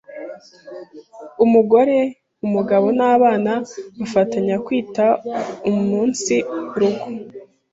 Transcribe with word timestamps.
umugore, 1.43 1.97
umugabo 2.45 2.87
n’abana 2.97 3.51
bafatanya 3.99 4.55
kwita 4.65 5.05
umunsi 5.69 6.35
rugo 6.77 7.05